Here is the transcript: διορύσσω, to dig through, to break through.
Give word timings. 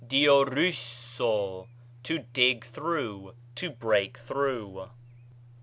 διορύσσω, 0.03 1.67
to 2.01 2.17
dig 2.33 2.63
through, 2.65 3.35
to 3.53 3.69
break 3.69 4.17
through. 4.17 4.89